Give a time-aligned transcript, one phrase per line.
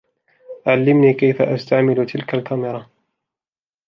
[0.65, 2.89] علمني كيف أستعمل تلك الكمرا.